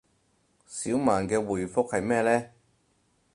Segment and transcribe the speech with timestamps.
[0.65, 2.47] 小曼嘅回覆係咩呢